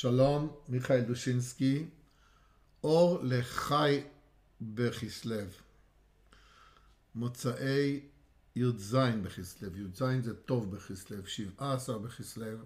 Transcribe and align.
שלום, 0.00 0.56
מיכאל 0.68 1.00
דושינסקי, 1.00 1.86
אור 2.84 3.18
לחי 3.22 4.02
בכסלו, 4.60 5.36
מוצאי 7.14 8.00
י"ז 8.56 8.96
בכסלו, 9.22 9.76
י"ז 9.76 10.02
זה 10.22 10.34
טוב 10.34 10.76
בכסלו, 10.76 11.26
17 11.26 11.98
בכסלו, 11.98 12.58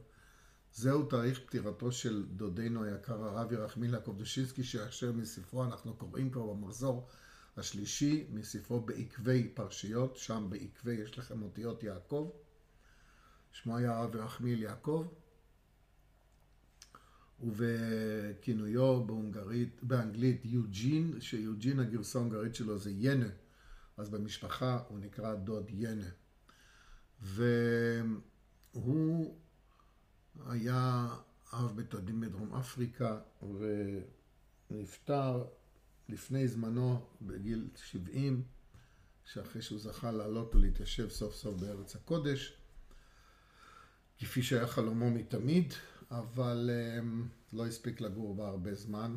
זהו 0.75 1.03
תאריך 1.03 1.41
פטירתו 1.47 1.93
של 1.93 2.27
דודנו 2.37 2.84
היקר 2.84 3.25
הרב 3.25 3.53
ירחמיל 3.53 3.95
יעקב 3.95 4.14
דושינסקי, 4.19 4.64
שאשר 4.64 5.12
מספרו 5.12 5.64
אנחנו 5.64 5.95
קוראים 5.95 6.30
כבר 6.30 6.46
במחזור 6.53 7.09
השלישי, 7.57 8.27
מספרו 8.30 8.80
בעקבי 8.80 9.48
פרשיות, 9.55 10.16
שם 10.16 10.46
בעקבי 10.48 10.95
יש 10.95 11.19
לכם 11.19 11.43
אותיות 11.43 11.82
יעקב, 11.82 12.30
שמו 13.53 13.77
היה 13.77 13.98
הרב 13.98 14.14
ירחמיל 14.14 14.62
יעקב. 14.62 15.07
ובכינויו 17.41 19.05
בהונגרית, 19.06 19.80
באנגלית 19.83 20.41
יוג'ין, 20.45 21.20
שיוג'ין 21.20 21.80
הגרסה 21.80 22.19
ההונגרית 22.19 22.55
שלו 22.55 22.79
זה 22.79 22.91
ינה, 22.91 23.29
אז 23.97 24.09
במשפחה 24.09 24.83
הוא 24.88 24.98
נקרא 24.98 25.34
דוד 25.34 25.70
ינה. 25.70 26.09
והוא 27.23 29.38
היה 30.47 31.09
אב 31.52 31.77
בית 31.77 31.95
הדין 31.95 32.20
בדרום 32.20 32.55
אפריקה 32.55 33.19
ונפטר 34.71 35.45
לפני 36.09 36.48
זמנו 36.48 37.07
בגיל 37.23 37.69
70, 37.77 38.43
שאחרי 39.24 39.62
שהוא 39.62 39.79
זכה 39.79 40.12
לעלות 40.12 40.55
ולהתיישב 40.55 41.09
סוף 41.09 41.35
סוף 41.35 41.60
בארץ 41.60 41.96
הקודש, 41.96 42.57
כפי 44.19 44.43
שהיה 44.43 44.66
חלומו 44.66 45.10
מתמיד. 45.10 45.74
אבל 46.11 46.71
אמ, 46.99 47.29
לא 47.53 47.67
הספיק 47.67 48.01
לגור 48.01 48.35
בה 48.35 48.49
הרבה 48.49 48.75
זמן, 48.75 49.17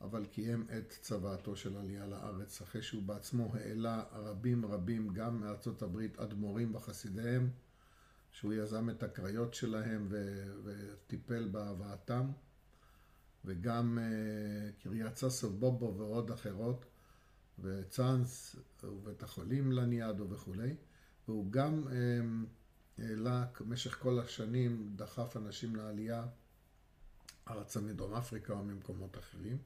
אבל 0.00 0.26
קיים 0.26 0.66
את 0.78 0.90
צוואתו 0.90 1.56
של 1.56 1.76
עלייה 1.76 2.06
לארץ, 2.06 2.62
אחרי 2.62 2.82
שהוא 2.82 3.02
בעצמו 3.02 3.54
העלה 3.54 4.04
רבים 4.12 4.66
רבים, 4.66 5.08
גם 5.08 5.40
מארצות 5.40 5.82
הברית, 5.82 6.18
אדמו"רים 6.18 6.74
וחסידיהם, 6.74 7.50
שהוא 8.30 8.54
יזם 8.54 8.90
את 8.90 9.02
הקריות 9.02 9.54
שלהם 9.54 10.06
ו- 10.10 10.52
וטיפל 10.64 11.48
בהבאתם, 11.48 12.30
וגם 13.44 13.98
uh, 13.98 14.82
קריית 14.82 15.16
ססוב 15.16 15.60
בובו 15.60 15.94
ועוד 15.98 16.30
אחרות, 16.30 16.84
וצאנס 17.58 18.56
ובית 18.82 19.22
החולים 19.22 19.72
לניאדו 19.72 20.30
וכולי, 20.30 20.74
והוא 21.28 21.52
גם 21.52 21.84
uh, 21.86 21.92
העלה 22.98 23.44
במשך 23.60 23.98
כל 23.98 24.18
השנים, 24.18 24.92
דחף 24.96 25.36
אנשים 25.36 25.76
לעלייה 25.76 26.26
ארצה 27.48 27.80
מדרום 27.80 28.14
אפריקה 28.14 28.52
או 28.52 28.64
ממקומות 28.64 29.18
אחרים. 29.18 29.58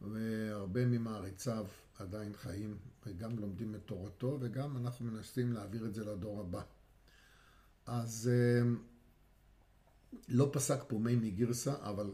והרבה 0.00 0.86
ממעריציו 0.86 1.66
עדיין 1.98 2.32
חיים 2.34 2.78
וגם 3.06 3.38
לומדים 3.38 3.74
את 3.74 3.80
תורתו 3.86 4.38
וגם 4.40 4.76
אנחנו 4.76 5.06
מנסים 5.06 5.52
להעביר 5.52 5.86
את 5.86 5.94
זה 5.94 6.04
לדור 6.04 6.40
הבא. 6.40 6.62
אז 7.86 8.30
אמ, 8.32 8.78
לא 10.28 10.50
פסק 10.52 10.78
פומי 10.88 11.16
מגרסה, 11.16 11.74
אבל 11.82 12.12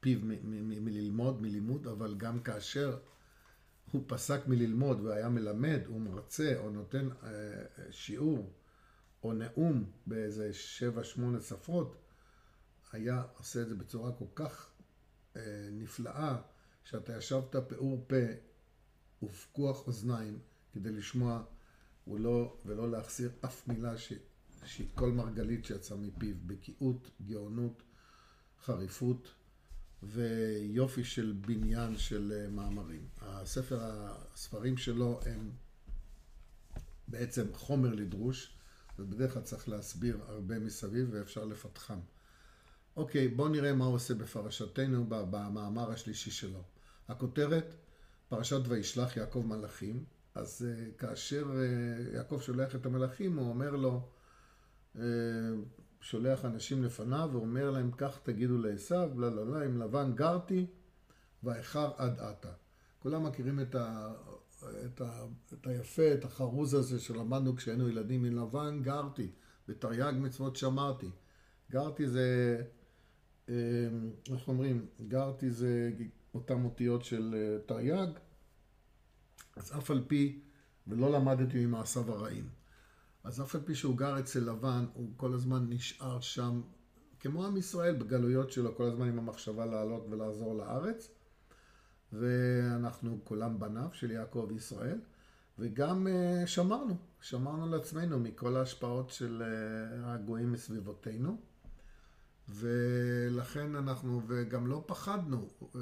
פיו 0.00 0.18
מללמוד, 0.54 1.42
מלימוד, 1.42 1.86
אבל 1.86 2.14
גם 2.14 2.40
כאשר 2.40 2.98
הוא 3.92 4.02
פסק 4.06 4.40
מללמוד 4.46 5.00
והיה 5.00 5.28
מלמד, 5.28 5.80
הוא 5.86 6.00
מרצה 6.00 6.58
או 6.58 6.70
נותן 6.70 7.08
אה, 7.22 7.30
שיעור 7.90 8.52
או 9.26 9.32
נאום 9.32 9.84
באיזה 10.06 10.52
שבע, 10.52 11.04
שמונה 11.04 11.40
שפות, 11.40 11.96
היה 12.92 13.22
עושה 13.38 13.62
את 13.62 13.68
זה 13.68 13.74
בצורה 13.74 14.12
כל 14.12 14.24
כך 14.34 14.70
אה, 15.36 15.68
נפלאה, 15.72 16.36
שאתה 16.84 17.16
ישבת 17.16 17.56
פעור 17.68 18.04
פה 18.06 18.16
ופקוח 19.22 19.86
אוזניים 19.86 20.38
כדי 20.72 20.92
לשמוע 20.92 21.42
ולא, 22.06 22.56
ולא 22.66 22.90
להחסיר 22.90 23.30
אף 23.44 23.68
מילה 23.68 23.98
ש, 23.98 24.12
שכל 24.64 25.10
מרגלית 25.10 25.64
שיצאה 25.64 25.98
מפיו, 25.98 26.34
בקיאות, 26.46 27.10
גאונות, 27.26 27.82
חריפות 28.64 29.34
ויופי 30.02 31.04
של 31.04 31.34
בניין 31.40 31.98
של 31.98 32.32
אה, 32.36 32.48
מאמרים. 32.50 33.08
הספר, 33.20 33.80
הספרים 34.34 34.76
שלו 34.76 35.20
הם 35.26 35.50
בעצם 37.08 37.46
חומר 37.54 37.94
לדרוש. 37.94 38.55
ובדרך 38.98 39.32
כלל 39.32 39.42
צריך 39.42 39.68
להסביר 39.68 40.18
הרבה 40.28 40.58
מסביב 40.58 41.08
ואפשר 41.12 41.44
לפתחם. 41.44 41.98
אוקיי, 42.96 43.28
בואו 43.28 43.48
נראה 43.48 43.72
מה 43.72 43.84
הוא 43.84 43.94
עושה 43.94 44.14
בפרשתנו 44.14 45.06
במאמר 45.08 45.90
השלישי 45.90 46.30
שלו. 46.30 46.62
הכותרת, 47.08 47.74
פרשת 48.28 48.60
וישלח 48.68 49.16
יעקב 49.16 49.44
מלאכים, 49.46 50.04
אז 50.34 50.66
uh, 50.66 50.98
כאשר 50.98 51.44
uh, 51.44 52.14
יעקב 52.14 52.40
שולח 52.40 52.74
את 52.74 52.86
המלאכים, 52.86 53.38
הוא 53.38 53.48
אומר 53.48 53.70
לו, 53.70 54.08
uh, 54.96 54.98
שולח 56.00 56.44
אנשים 56.44 56.84
לפניו 56.84 57.28
ואומר 57.32 57.70
להם, 57.70 57.90
כך 57.90 58.18
תגידו 58.22 58.58
לעשו, 58.58 59.06
לא, 59.16 59.36
לא, 59.36 59.46
לא, 59.46 59.64
עם 59.64 59.82
לבן 59.82 60.12
גרתי, 60.14 60.66
ואיחר 61.42 61.90
עד 61.96 62.20
עתה. 62.20 62.52
כולם 62.98 63.24
מכירים 63.26 63.60
את 63.60 63.76
את, 64.84 65.00
ה, 65.00 65.26
את 65.52 65.66
היפה, 65.66 66.14
את 66.14 66.24
החרוז 66.24 66.74
הזה 66.74 67.00
שלמדנו 67.00 67.56
כשהיינו 67.56 67.88
ילדים 67.88 68.22
מלבן, 68.22 68.82
גרתי, 68.82 69.30
בתרי"ג 69.68 70.12
מצוות 70.16 70.56
שמרתי. 70.56 71.10
גרתי 71.70 72.08
זה, 72.08 72.62
אמ, 73.48 73.54
איך 74.32 74.48
אומרים, 74.48 74.86
גרתי 75.08 75.50
זה 75.50 75.90
אותן 76.34 76.64
אותיות 76.64 77.04
של 77.04 77.34
אה, 77.34 77.58
תרי"ג, 77.66 78.08
אז 79.56 79.72
אף 79.78 79.90
על 79.90 80.04
פי, 80.08 80.40
ולא 80.86 81.12
למדתי 81.12 81.66
ממעשיו 81.66 82.12
הרעים. 82.12 82.48
אז 83.24 83.40
אף 83.40 83.54
על 83.54 83.60
פי 83.64 83.74
שהוא 83.74 83.96
גר 83.96 84.18
אצל 84.18 84.40
לבן, 84.40 84.84
הוא 84.94 85.12
כל 85.16 85.34
הזמן 85.34 85.66
נשאר 85.68 86.20
שם, 86.20 86.60
כמו 87.20 87.46
עם 87.46 87.56
ישראל, 87.56 87.96
בגלויות 87.96 88.52
שלו, 88.52 88.76
כל 88.76 88.84
הזמן 88.84 89.08
עם 89.08 89.18
המחשבה 89.18 89.66
לעלות 89.66 90.06
ולעזור 90.10 90.54
לארץ. 90.54 91.15
ואנחנו 92.12 93.18
כולם 93.24 93.58
בניו 93.58 93.88
של 93.92 94.10
יעקב 94.10 94.48
ישראל, 94.56 94.98
וגם 95.58 96.06
אה, 96.06 96.46
שמרנו, 96.46 96.96
שמרנו 97.20 97.66
לעצמנו 97.66 98.18
מכל 98.18 98.56
ההשפעות 98.56 99.10
של 99.10 99.42
אה, 99.42 100.14
הגויים 100.14 100.52
מסביבותינו, 100.52 101.36
ולכן 102.48 103.74
אנחנו, 103.74 104.22
וגם 104.26 104.66
לא 104.66 104.84
פחדנו, 104.86 105.48
אה, 105.62 105.80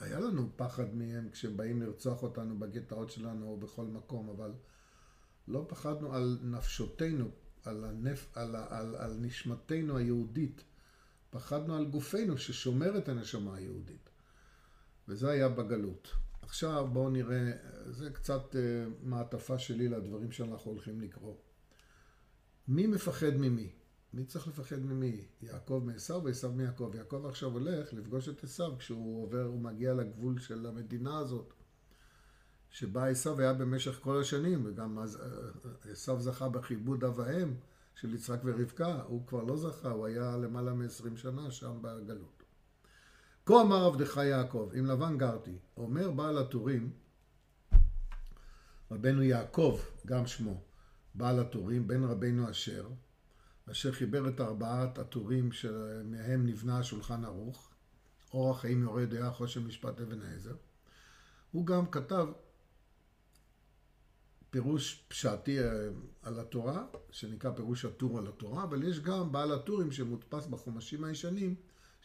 היה 0.00 0.20
לנו 0.20 0.48
פחד 0.56 0.94
מהם 0.94 1.28
כשבאים 1.30 1.82
לרצוח 1.82 2.22
אותנו 2.22 2.58
בגטאות 2.58 3.10
שלנו 3.10 3.46
או 3.46 3.56
בכל 3.56 3.84
מקום, 3.84 4.28
אבל 4.28 4.52
לא 5.48 5.66
פחדנו 5.68 6.14
על 6.14 6.38
נפשותנו, 6.42 7.30
על, 7.64 7.84
הנפ, 7.84 8.26
על, 8.34 8.56
על, 8.56 8.96
על 8.96 9.16
נשמתנו 9.20 9.96
היהודית, 9.96 10.64
פחדנו 11.30 11.76
על 11.76 11.86
גופנו 11.86 12.38
ששומר 12.38 12.98
את 12.98 13.08
הנשמה 13.08 13.54
היהודית. 13.54 14.10
וזה 15.08 15.30
היה 15.30 15.48
בגלות. 15.48 16.12
עכשיו 16.42 16.88
בואו 16.92 17.10
נראה, 17.10 17.52
זה 17.86 18.10
קצת 18.10 18.56
אה, 18.56 18.86
מעטפה 19.02 19.58
שלי 19.58 19.88
לדברים 19.88 20.32
שאנחנו 20.32 20.70
הולכים 20.70 21.00
לקרוא. 21.00 21.34
מי 22.68 22.86
מפחד 22.86 23.36
ממי? 23.36 23.72
מי 24.12 24.24
צריך 24.24 24.48
לפחד 24.48 24.78
ממי? 24.78 25.24
יעקב 25.42 25.82
מעשו 25.84 26.24
ועשו 26.24 26.52
מיעקב. 26.52 26.92
יעקב 26.94 27.26
עכשיו 27.26 27.50
הולך 27.52 27.92
לפגוש 27.92 28.28
את 28.28 28.44
עשו 28.44 28.78
כשהוא 28.78 29.22
עובר, 29.22 29.44
הוא 29.44 29.60
מגיע 29.60 29.94
לגבול 29.94 30.38
של 30.38 30.66
המדינה 30.66 31.18
הזאת, 31.18 31.54
שבה 32.70 33.08
עשו 33.08 33.38
היה 33.38 33.52
במשך 33.52 33.98
כל 34.00 34.20
השנים, 34.20 34.62
וגם 34.66 34.98
אז 34.98 35.16
אה, 35.16 35.92
עשו 35.92 36.20
זכה 36.20 36.48
בכיבוד 36.48 37.04
אב 37.04 37.20
האם 37.20 37.54
של 37.94 38.14
יצחק 38.14 38.40
ורבקה, 38.44 39.02
הוא 39.02 39.26
כבר 39.26 39.42
לא 39.42 39.56
זכה, 39.56 39.90
הוא 39.90 40.06
היה 40.06 40.36
למעלה 40.36 40.74
מ-20 40.74 41.16
שנה 41.16 41.50
שם 41.50 41.78
בגלות. 41.80 42.45
כה 43.46 43.62
אמר 43.62 43.84
עבדך 43.84 44.16
יעקב, 44.16 44.70
עם 44.74 44.86
לבן 44.86 45.18
גרתי. 45.18 45.58
אומר 45.76 46.10
בעל 46.10 46.38
הטורים, 46.38 46.90
רבנו 48.90 49.22
יעקב, 49.22 49.80
גם 50.06 50.26
שמו, 50.26 50.60
בעל 51.14 51.40
הטורים, 51.40 51.88
בן 51.88 52.04
רבנו 52.04 52.50
אשר, 52.50 52.88
אשר 53.70 53.92
חיבר 53.92 54.28
את 54.28 54.40
ארבעת 54.40 54.98
הטורים 54.98 55.52
שמהם 55.52 56.46
נבנה 56.46 56.78
השולחן 56.78 57.24
ערוך, 57.24 57.70
אורח 58.34 58.60
חיים 58.60 58.82
יורה 58.82 59.06
דעה, 59.06 59.32
חושן 59.32 59.66
משפט 59.66 60.00
אבן 60.00 60.22
העזר. 60.22 60.56
הוא 61.52 61.66
גם 61.66 61.90
כתב 61.90 62.28
פירוש 64.50 65.04
פשעתי 65.08 65.60
אה, 65.60 65.88
על 66.22 66.40
התורה, 66.40 66.84
שנקרא 67.10 67.50
פירוש 67.50 67.84
הטור 67.84 68.18
על 68.18 68.26
התורה, 68.26 68.62
אבל 68.62 68.82
יש 68.82 69.00
גם 69.00 69.32
בעל 69.32 69.52
הטורים 69.52 69.92
שמודפס 69.92 70.46
בחומשים 70.46 71.04
הישנים, 71.04 71.54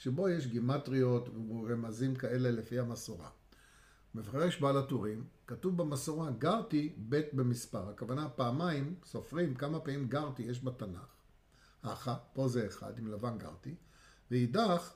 שבו 0.02 0.30
יש 0.30 0.48
גימטריות 0.48 1.30
ורמזים 1.30 2.16
כאלה 2.16 2.52
לפי 2.52 2.80
המסורה. 2.80 3.30
מפרש 4.16 4.62
בעל 4.62 4.78
הטורים, 4.78 5.24
כתוב 5.48 5.78
במסורה 5.78 6.32
גרתי 6.32 6.94
בית 6.98 7.34
במספר, 7.34 7.90
הכוונה 7.90 8.30
פעמיים, 8.30 8.96
סופרים 9.06 9.56
כמה 9.56 9.80
פעמים 9.80 10.08
גרתי 10.08 10.44
יש 10.44 10.64
בתנ"ך. 10.64 11.06
האחה, 11.84 12.16
פה 12.34 12.48
זה 12.48 12.68
אחד, 12.68 12.98
עם 12.98 13.08
לבן 13.08 13.38
גרתי, 13.38 13.76
ואידך, 14.32 14.94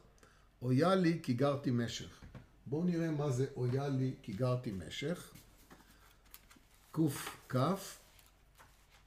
אויה 0.61 0.95
לי 0.95 1.19
כי 1.23 1.33
גרתי 1.33 1.71
משך. 1.71 2.21
בואו 2.65 2.83
נראה 2.83 3.11
מה 3.11 3.31
זה 3.31 3.45
אויה 3.55 3.87
לי 3.87 4.13
כי 4.21 4.33
גרתי 4.33 4.71
משך. 4.71 5.33
קכ, 7.47 7.57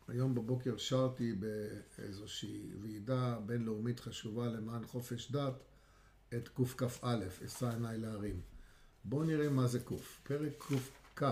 היום 0.08 0.34
בבוקר 0.34 0.76
שרתי 0.76 1.32
באיזושהי 1.32 2.70
ועידה 2.82 3.38
בינלאומית 3.46 4.00
חשובה 4.00 4.46
למען 4.46 4.86
חופש 4.86 5.32
דת 5.32 5.67
את 6.36 6.48
קכ"א, 6.48 7.18
אשא 7.46 7.70
עיניי 7.70 7.98
להרים. 7.98 8.40
בואו 9.04 9.24
נראה 9.24 9.48
מה 9.48 9.66
זה 9.66 9.80
ק'. 9.80 9.92
פרק 10.22 10.64
קכ, 11.14 11.24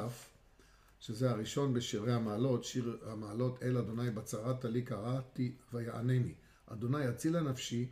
שזה 1.01 1.31
הראשון 1.31 1.75
בשירי 1.75 2.13
המעלות, 2.13 2.65
שיר 2.65 2.99
המעלות 3.07 3.63
אל 3.63 3.79
אדוני 3.79 4.11
בצרת 4.11 4.65
לי 4.65 4.83
קראתי 4.83 5.57
ויענני. 5.73 6.35
אדוני 6.67 7.07
הצילה 7.07 7.41
נפשי 7.41 7.91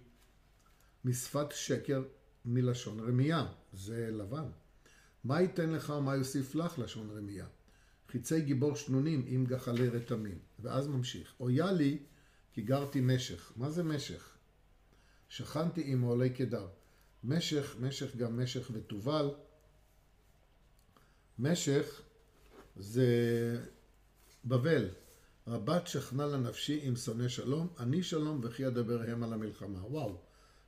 משפת 1.04 1.52
שקר 1.52 2.02
מלשון 2.44 3.00
רמייה, 3.00 3.46
זה 3.72 4.10
לבן. 4.10 4.48
מה 5.24 5.40
ייתן 5.40 5.70
לך 5.70 5.90
ומה 5.98 6.16
יוסיף 6.16 6.54
לך 6.54 6.78
לשון 6.78 7.10
רמייה? 7.10 7.46
חיצי 8.08 8.40
גיבור 8.40 8.76
שנונים 8.76 9.24
עם 9.26 9.46
גחלי 9.46 9.88
רתמים. 9.88 10.38
ואז 10.58 10.86
ממשיך. 10.86 11.34
אויה 11.40 11.72
לי 11.72 11.98
כי 12.52 12.62
גרתי 12.62 13.00
משך. 13.00 13.52
מה 13.56 13.70
זה 13.70 13.82
משך? 13.82 14.36
שכנתי 15.28 15.82
עם 15.86 16.02
עולי 16.02 16.30
קדר. 16.30 16.68
משך, 17.24 17.76
משך 17.80 18.16
גם 18.16 18.42
משך 18.42 18.70
ותובל. 18.72 19.30
משך 21.38 22.00
זה 22.76 23.06
בבל. 24.44 24.88
רבת 25.46 25.86
שכנה 25.86 26.26
לנפשי 26.26 26.80
עם 26.82 26.96
שונא 26.96 27.28
שלום, 27.28 27.68
אני 27.78 28.02
שלום 28.02 28.40
וכי 28.42 28.66
אדבר 28.66 29.02
הם 29.02 29.22
על 29.22 29.32
המלחמה. 29.32 29.86
וואו, 29.86 30.16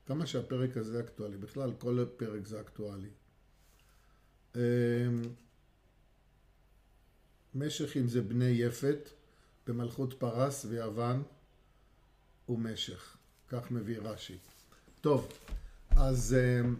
כמה 0.06 0.26
שהפרק 0.26 0.76
הזה 0.76 1.00
אקטואלי. 1.00 1.36
בכלל, 1.36 1.72
כל 1.78 2.04
פרק 2.16 2.46
זה 2.46 2.60
אקטואלי. 2.60 3.08
אמ, 4.56 4.60
משך 7.54 7.96
אם 7.96 8.08
זה 8.08 8.22
בני 8.22 8.44
יפת, 8.44 9.08
במלכות 9.66 10.14
פרס 10.18 10.64
ויוון 10.64 11.22
ומשך. 12.48 13.16
כך 13.48 13.70
מביא 13.70 13.98
רש"י. 13.98 14.38
טוב, 15.00 15.32
אז 15.96 16.37
אמ, 16.38 16.76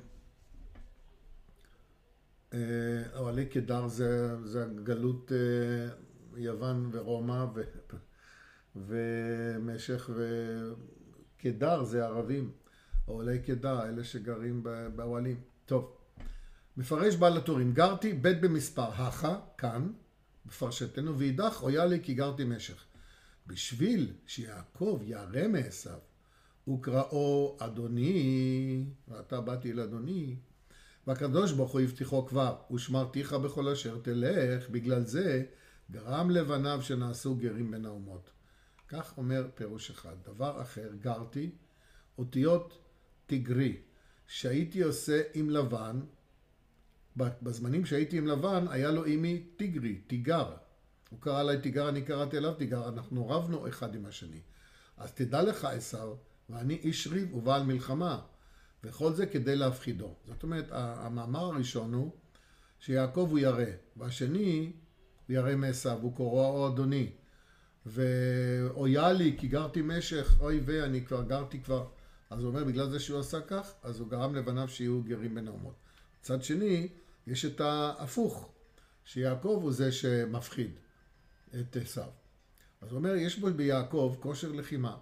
אה, 2.55 3.19
אוהלי 3.19 3.47
קדר 3.47 3.89
זה, 3.89 4.37
זה 4.45 4.65
הגלות 4.65 5.33
אה, 5.33 5.89
יוון 6.37 6.91
ורומא 6.93 7.47
ו, 7.55 7.63
ומשך 8.77 10.11
וקדר 10.17 11.85
זה 11.85 12.05
ערבים. 12.05 12.51
אוהלי 13.09 13.39
קדר, 13.39 13.89
אלה 13.89 14.05
שגרים 14.05 14.63
באוהלים. 14.95 15.41
טוב, 15.67 15.97
מפרש 16.77 17.15
בעל 17.15 17.37
הטורים, 17.37 17.73
גרתי 17.73 18.13
ב' 18.13 18.29
במספר, 18.29 18.83
הכה, 18.93 19.41
כאן, 19.59 19.93
בפרשתנו, 20.47 21.19
ואידך 21.19 21.59
אויה 21.63 21.87
לי 21.87 22.01
כי 22.03 22.15
גרתי 22.15 22.45
משך. 22.45 22.85
בשביל 23.47 24.13
שיעקב 24.27 25.01
ירא 25.05 25.49
מעשיו, 25.49 25.99
וקראו 26.69 27.57
אדוני, 27.61 28.85
ואתה 29.09 29.41
באתי 29.41 29.73
אל 29.73 29.81
אדוני, 29.81 30.37
והקדוש 31.07 31.53
ברוך 31.53 31.73
הוא 31.73 31.81
הבטיחו 31.81 32.27
כבר, 32.27 32.57
ושמרתיך 32.75 33.33
בכל 33.33 33.69
אשר 33.69 33.99
תלך, 34.03 34.71
בגלל 34.71 35.03
זה 35.03 35.45
גרם 35.91 36.31
לבניו 36.31 36.83
שנעשו 36.83 37.35
גרים 37.35 37.71
בין 37.71 37.87
האומות. 37.87 38.31
כך 38.89 39.19
אומר 39.19 39.47
פירוש 39.55 39.91
אחד. 39.91 40.15
דבר 40.25 40.63
אחר, 40.63 40.89
גרתי, 41.01 41.51
אותיות 42.19 42.79
תגרי, 43.27 43.77
שהייתי 44.27 44.83
עושה 44.83 45.23
עם 45.35 45.51
לבן, 45.51 46.01
בזמנים 47.17 47.87
שהייתי 47.87 48.19
עם 48.19 48.27
לבן, 48.27 48.65
היה 48.71 48.91
לו 48.91 49.05
אימי 49.05 49.47
טיגרי, 49.57 49.95
תיגר. 49.95 50.55
הוא 51.11 51.21
קרא 51.21 51.41
עליי 51.41 51.61
תיגר, 51.61 51.89
אני 51.89 52.03
קראתי 52.03 52.37
אליו 52.37 52.55
תיגר, 52.55 52.89
אנחנו 52.89 53.29
רבנו 53.29 53.69
אחד 53.69 53.95
עם 53.95 54.07
השני. 54.07 54.41
אז 54.97 55.13
תדע 55.13 55.43
לך, 55.43 55.65
עשו, 55.65 56.17
ואני 56.51 56.75
איש 56.75 57.07
ריב 57.07 57.35
ובעל 57.35 57.63
מלחמה. 57.63 58.21
וכל 58.85 59.13
זה 59.13 59.27
כדי 59.27 59.57
להפחידו. 59.57 60.15
זאת 60.27 60.43
אומרת, 60.43 60.67
המאמר 60.71 61.45
הראשון 61.45 61.95
הוא 61.95 62.11
שיעקב 62.81 63.27
הוא 63.31 63.39
ירא, 63.39 63.65
והשני 63.97 64.73
הוא 65.29 65.37
ירא 65.37 65.57
מעשיו, 65.57 65.99
הוא 66.03 66.17
קוראו 66.17 66.69
אדוני. 66.69 67.11
ואויה 67.87 69.13
לי 69.13 69.37
כי 69.39 69.49
גרתי 69.49 69.83
משך, 69.85 70.37
אוי 70.41 70.61
ואני 70.65 71.05
כבר 71.05 71.23
גרתי 71.23 71.61
כבר. 71.61 71.87
אז 72.31 72.43
הוא 72.43 72.49
אומר, 72.49 72.65
בגלל 72.65 72.91
זה 72.91 73.01
שהוא 73.01 73.21
עשה 73.21 73.41
כך, 73.41 73.73
אז 73.83 74.01
הוא 74.01 74.09
גרם 74.09 74.35
לבניו 74.35 74.69
שיהיו 74.69 75.03
גרים 75.03 75.35
בין 75.35 75.49
האומות. 75.49 75.75
מצד 76.21 76.43
שני, 76.43 76.89
יש 77.27 77.45
את 77.45 77.61
ההפוך, 77.61 78.53
שיעקב 79.05 79.59
הוא 79.63 79.73
זה 79.73 79.93
שמפחיד 79.93 80.71
את 81.61 81.77
עשיו. 81.77 82.09
אז 82.81 82.91
הוא 82.91 82.99
אומר, 82.99 83.15
יש 83.15 83.39
בו 83.39 83.51
ביעקב 83.57 84.17
כושר 84.21 84.53
לחימה. 84.53 84.97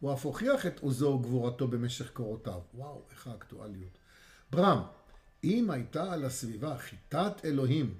הוא 0.00 0.12
אף 0.12 0.24
הוכיח 0.24 0.66
את 0.66 0.78
עוזו 0.78 1.06
וגבורתו 1.06 1.68
במשך 1.68 2.10
קורותיו. 2.12 2.60
וואו, 2.74 3.02
איך 3.10 3.26
האקטואליות. 3.26 3.98
ברם, 4.50 4.82
אם 5.44 5.70
הייתה 5.70 6.12
על 6.12 6.24
הסביבה 6.24 6.78
חיטת 6.78 7.32
אלוהים, 7.44 7.98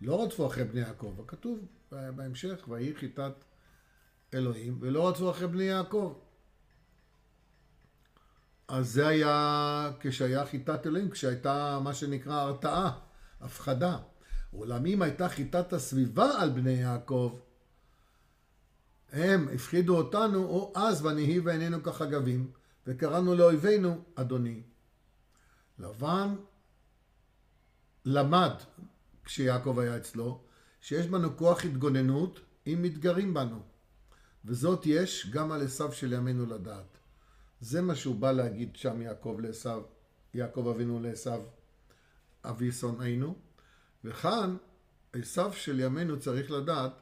לא 0.00 0.22
רדפו 0.22 0.46
אחרי 0.46 0.64
בני 0.64 0.80
יעקב, 0.80 1.14
הכתוב 1.24 1.58
בהמשך, 1.90 2.68
ויהי 2.68 2.94
חיטת 2.94 3.32
אלוהים, 4.34 4.78
ולא 4.80 5.08
רדפו 5.08 5.30
אחרי 5.30 5.48
בני 5.48 5.64
יעקב. 5.64 6.18
אז 8.68 8.90
זה 8.90 9.08
היה 9.08 9.90
כשהיה 10.00 10.46
חיטת 10.46 10.86
אלוהים, 10.86 11.10
כשהייתה 11.10 11.80
מה 11.84 11.94
שנקרא 11.94 12.34
הרתעה, 12.34 12.98
הפחדה. 13.40 13.98
אולם 14.52 14.86
אם 14.86 15.02
הייתה 15.02 15.28
חיטת 15.28 15.72
הסביבה 15.72 16.42
על 16.42 16.50
בני 16.50 16.70
יעקב, 16.70 17.38
הם 19.12 19.48
הפחידו 19.54 19.96
אותנו, 19.96 20.44
או 20.44 20.72
אז 20.76 21.04
ונהי 21.04 21.38
ועינינו 21.38 21.82
כחגבים, 21.82 22.50
וקראנו 22.86 23.34
לאויבינו 23.34 24.04
אדוני. 24.14 24.62
לבן 25.78 26.34
למד, 28.04 28.54
כשיעקב 29.24 29.78
היה 29.78 29.96
אצלו, 29.96 30.40
שיש 30.80 31.06
בנו 31.06 31.36
כוח 31.36 31.64
התגוננות 31.64 32.40
אם 32.66 32.78
מתגרים 32.82 33.34
בנו. 33.34 33.62
וזאת 34.44 34.86
יש 34.86 35.30
גם 35.30 35.52
על 35.52 35.62
עשיו 35.62 35.92
של 35.92 36.12
ימינו 36.12 36.46
לדעת. 36.46 36.98
זה 37.60 37.82
מה 37.82 37.94
שהוא 37.94 38.16
בא 38.16 38.32
להגיד 38.32 38.76
שם 38.76 39.02
יעקב 39.02 39.36
לעשיו, 39.42 39.82
יעקב 40.34 40.68
אבינו 40.68 41.00
לעשיו, 41.00 41.42
אבי 42.44 42.72
שונאינו. 42.72 43.34
וכאן 44.04 44.56
עשיו 45.12 45.52
של 45.52 45.80
ימינו 45.80 46.20
צריך 46.20 46.50
לדעת 46.50 47.01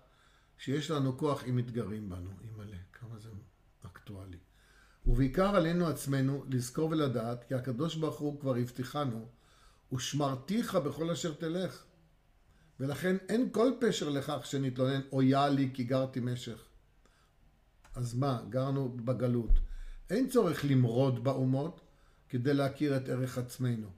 שיש 0.61 0.91
לנו 0.91 1.19
כוח 1.19 1.45
אם 1.45 1.57
מתגרים 1.57 2.09
בנו. 2.09 2.31
אימא'לה, 2.45 2.77
כמה 2.93 3.19
זה 3.19 3.29
אקטואלי. 3.87 4.39
ובעיקר 5.07 5.57
עלינו 5.57 5.87
עצמנו 5.87 6.45
לזכור 6.49 6.91
ולדעת 6.91 7.45
כי 7.45 7.55
הקדוש 7.55 7.97
ברוך 7.97 8.19
הוא 8.19 8.41
כבר 8.41 8.57
הבטיחנו 8.57 9.29
ושמרתיך 9.93 10.75
בכל 10.75 11.11
אשר 11.11 11.35
תלך. 11.35 11.85
ולכן 12.81 13.17
אין 13.29 13.49
כל 13.53 13.73
פשר 13.81 14.09
לכך 14.09 14.47
שנתלונן 14.47 15.01
אויה 15.13 15.49
לי 15.49 15.71
כי 15.75 15.85
גרתי 15.85 16.21
משך. 16.21 16.65
אז 17.95 18.15
מה, 18.15 18.43
גרנו 18.49 18.97
בגלות. 19.05 19.59
אין 20.11 20.29
צורך 20.29 20.65
למרוד 20.65 21.25
באומות 21.25 21.81
כדי 22.29 22.55
להכיר 22.55 22.97
את 22.97 23.09
ערך 23.09 23.39
עצמנו. 23.39 23.89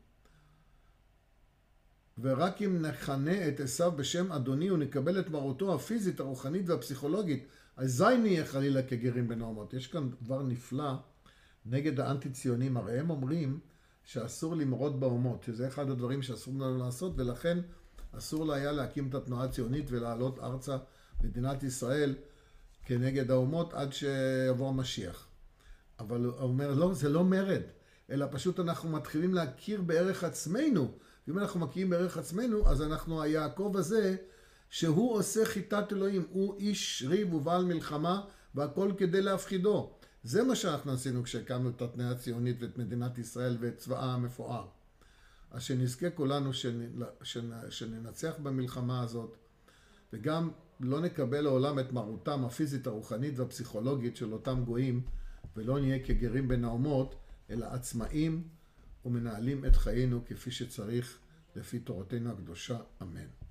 ורק 2.19 2.63
אם 2.63 2.83
נכנה 2.83 3.49
את 3.49 3.61
עשיו 3.61 3.93
בשם 3.93 4.33
אדוני 4.33 4.71
ונקבל 4.71 5.21
את 5.21 5.31
מרותו 5.31 5.75
הפיזית, 5.75 6.21
הרוחנית 6.21 6.69
והפסיכולוגית, 6.69 7.47
אזי 7.77 8.19
נהיה 8.23 8.47
חלילה 8.47 8.83
כגרים 8.83 9.29
בין 9.29 9.43
האומות. 9.43 9.75
יש 9.75 9.87
כאן 9.87 10.11
דבר 10.23 10.43
נפלא 10.43 10.93
נגד 11.67 12.01
האנטי-ציונים, 12.01 12.77
הרי 12.77 12.99
הם 12.99 13.11
אומרים 13.11 13.61
שאסור 14.05 14.57
למרוד 14.57 15.01
באומות, 15.01 15.43
שזה 15.43 15.69
אחד 15.69 15.91
הדברים 15.91 16.23
שאסור 16.23 16.55
לנו 16.55 16.79
לעשות, 16.79 17.13
ולכן 17.17 17.59
אסור 18.13 18.47
לה 18.47 18.55
היה 18.55 18.73
להקים 18.73 19.09
את 19.09 19.15
התנועה 19.15 19.45
הציונית 19.45 19.91
ולעלות 19.91 20.39
ארצה 20.39 20.77
מדינת 21.25 21.63
ישראל 21.63 22.15
כנגד 22.87 23.31
האומות 23.31 23.75
עד 23.75 23.93
שיבוא 23.93 24.69
המשיח. 24.69 25.27
אבל 25.99 26.25
הוא 26.25 26.35
אומר, 26.39 26.75
לא, 26.75 26.95
זה 26.95 27.09
לא 27.09 27.25
מרד, 27.25 27.63
אלא 28.11 28.27
פשוט 28.31 28.61
אנחנו 28.61 28.89
מתחילים 28.89 29.35
להכיר 29.35 29.83
בערך 29.83 30.25
עצמנו. 30.25 30.93
ואם 31.29 31.39
אנחנו 31.39 31.61
מכירים 31.61 31.91
בערך 31.91 32.19
עצמנו, 32.19 32.69
אז 32.69 32.83
אנחנו 32.83 33.23
היעקב 33.23 33.73
הזה, 33.77 34.17
שהוא 34.71 35.15
עושה 35.15 35.45
חיטת 35.45 35.93
אלוהים, 35.93 36.27
הוא 36.31 36.59
איש 36.59 37.05
ריב 37.09 37.35
ובעל 37.35 37.65
מלחמה, 37.65 38.25
והכל 38.55 38.93
כדי 38.99 39.23
להפחידו. 39.23 39.93
זה 40.25 40.45
מה 40.45 40.55
שאנחנו 40.55 40.93
עשינו 40.93 41.23
כשהקמנו 41.23 41.71
את 41.71 41.83
התנועה 41.83 42.11
הציונית 42.11 42.57
ואת 42.61 42.79
מדינת 42.79 43.19
ישראל 43.19 43.57
ואת 43.61 43.77
צבאה 43.77 44.13
המפואר. 44.13 44.67
אז 45.51 45.63
שנזכה 45.63 46.11
כולנו 46.11 46.51
שננצח 47.71 48.35
במלחמה 48.43 49.03
הזאת, 49.03 49.37
וגם 50.13 50.51
לא 50.81 51.01
נקבל 51.01 51.41
לעולם 51.41 51.79
את 51.79 51.93
מרותם 51.93 52.45
הפיזית, 52.45 52.87
הרוחנית 52.87 53.39
והפסיכולוגית 53.39 54.17
של 54.17 54.33
אותם 54.33 54.65
גויים 54.65 55.03
ולא 55.57 55.81
נהיה 55.81 55.99
כגרים 56.05 56.49
בין 56.49 56.65
האומות, 56.65 57.15
אלא 57.51 57.67
עצמאים 57.67 58.49
ומנהלים 59.05 59.65
את 59.65 59.77
חיינו 59.77 60.25
כפי 60.27 60.51
שצריך 60.51 61.19
לפי 61.57 61.79
תורתנו 61.79 62.33
הקדושה, 62.33 62.79
אמן. 63.03 63.42